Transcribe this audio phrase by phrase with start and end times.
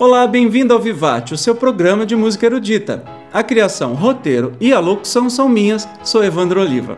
[0.00, 3.04] Olá, bem-vindo ao Vivate, o seu programa de música erudita.
[3.30, 6.96] A criação, roteiro e a locução são minhas, sou Evandro Oliva.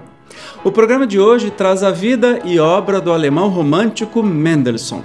[0.63, 5.03] O programa de hoje traz a vida e obra do alemão romântico Mendelssohn.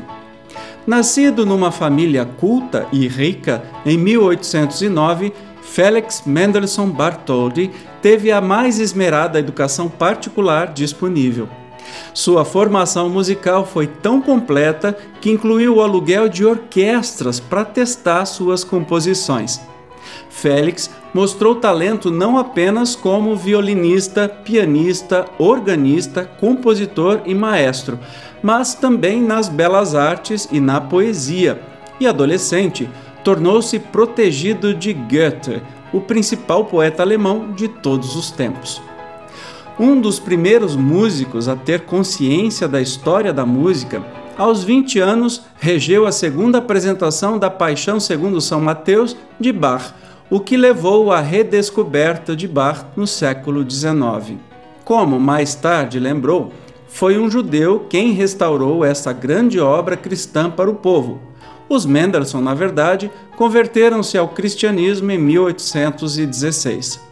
[0.85, 9.39] Nascido numa família culta e rica em 1809, Felix Mendelssohn Bartholdy teve a mais esmerada
[9.39, 11.49] educação particular disponível.
[12.13, 18.63] Sua formação musical foi tão completa que incluiu o aluguel de orquestras para testar suas
[18.63, 19.59] composições.
[20.29, 27.99] Félix mostrou talento não apenas como violinista, pianista, organista, compositor e maestro,
[28.41, 31.61] mas também nas belas artes e na poesia.
[31.99, 32.89] E adolescente,
[33.23, 35.61] tornou-se protegido de Goethe,
[35.91, 38.81] o principal poeta alemão de todos os tempos.
[39.79, 44.03] Um dos primeiros músicos a ter consciência da história da música,
[44.35, 49.93] aos 20 anos regeu a segunda apresentação da Paixão segundo São Mateus de Bach,
[50.31, 54.39] o que levou à redescoberta de Bach no século XIX.
[54.83, 56.51] Como mais tarde lembrou,
[56.87, 61.21] foi um judeu quem restaurou essa grande obra cristã para o povo.
[61.69, 67.06] Os Mendelssohn, na verdade, converteram-se ao cristianismo em 1816.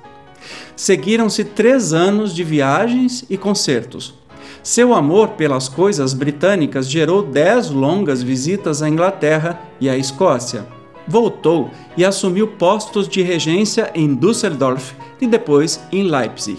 [0.75, 4.13] Seguiram-se três anos de viagens e concertos.
[4.61, 10.66] Seu amor pelas coisas britânicas gerou dez longas visitas à Inglaterra e à Escócia.
[11.07, 16.57] Voltou e assumiu postos de regência em Düsseldorf e depois em Leipzig.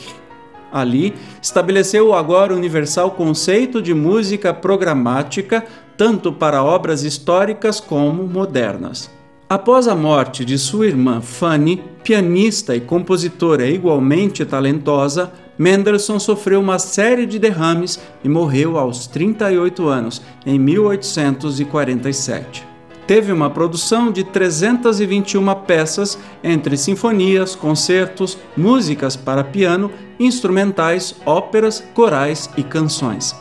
[0.72, 5.64] Ali, estabeleceu o agora universal conceito de música programática,
[5.96, 9.10] tanto para obras históricas como modernas.
[9.48, 16.80] Após a morte de sua irmã Fanny, pianista e compositora igualmente talentosa, Mendelssohn sofreu uma
[16.80, 22.66] série de derrames e morreu aos 38 anos, em 1847.
[23.06, 32.50] Teve uma produção de 321 peças, entre sinfonias, concertos, músicas para piano, instrumentais, óperas, corais
[32.56, 33.32] e canções.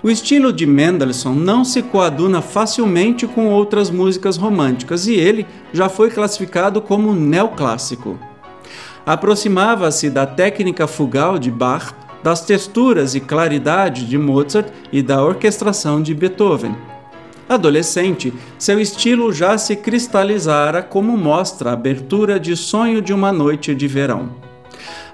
[0.00, 5.88] O estilo de Mendelssohn não se coaduna facilmente com outras músicas românticas e ele já
[5.88, 8.16] foi classificado como neoclássico.
[9.04, 11.92] Aproximava-se da técnica fugal de Bach,
[12.22, 16.76] das texturas e claridade de Mozart e da orquestração de Beethoven.
[17.48, 23.74] Adolescente, seu estilo já se cristalizara como mostra a abertura de Sonho de uma Noite
[23.74, 24.47] de Verão.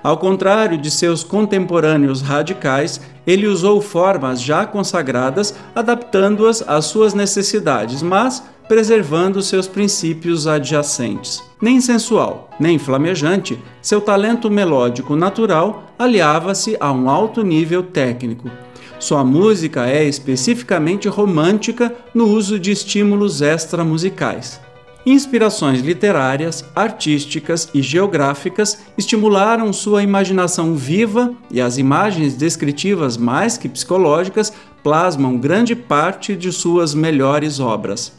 [0.03, 8.03] Ao contrário de seus contemporâneos radicais, ele usou formas já consagradas, adaptando-as às suas necessidades,
[8.03, 11.43] mas preservando seus princípios adjacentes.
[11.61, 18.51] Nem sensual, nem flamejante, seu talento melódico natural aliava-se a um alto nível técnico.
[18.99, 24.61] Sua música é especificamente romântica no uso de estímulos extramusicais.
[25.06, 33.69] Inspirações literárias, artísticas e geográficas estimularam sua imaginação viva e as imagens descritivas mais que
[33.69, 34.50] psicológicas
[34.82, 38.14] plasmam grande parte de suas melhores obras.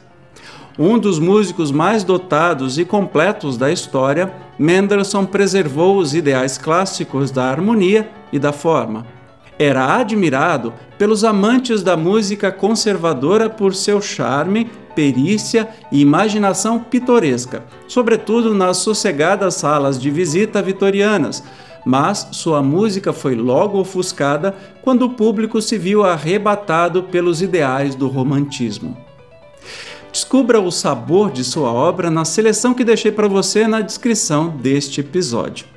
[0.78, 7.46] Um dos músicos mais dotados e completos da história, Mendelssohn preservou os ideais clássicos da
[7.50, 9.08] harmonia e da forma.
[9.58, 18.54] Era admirado pelos amantes da música conservadora por seu charme perícia e imaginação pitoresca, sobretudo
[18.54, 21.44] nas sossegadas salas de visita vitorianas,
[21.86, 28.08] mas sua música foi logo ofuscada quando o público se viu arrebatado pelos ideais do
[28.08, 28.98] romantismo.
[30.12, 35.02] Descubra o sabor de sua obra na seleção que deixei para você na descrição deste
[35.02, 35.68] episódio.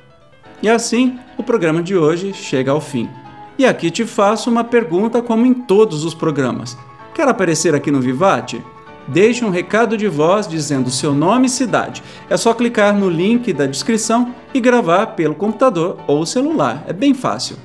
[0.63, 3.09] E assim, o programa de hoje chega ao fim.
[3.57, 6.77] E aqui te faço uma pergunta, como em todos os programas:
[7.13, 8.63] quer aparecer aqui no Vivate?
[9.09, 12.03] Deixe um recado de voz dizendo seu nome e cidade.
[12.29, 16.83] É só clicar no link da descrição e gravar pelo computador ou celular.
[16.87, 17.57] É bem fácil.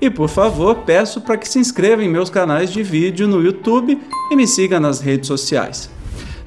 [0.00, 4.00] E por favor, peço para que se inscreva em meus canais de vídeo no YouTube
[4.30, 5.90] e me siga nas redes sociais.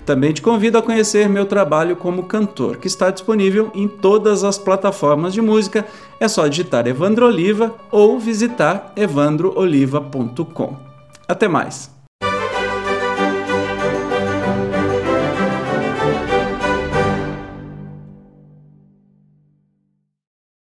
[0.05, 4.57] Também te convido a conhecer meu trabalho como cantor, que está disponível em todas as
[4.57, 5.85] plataformas de música.
[6.19, 10.75] É só digitar Evandro Oliva ou visitar evandrooliva.com.
[11.27, 12.00] Até mais!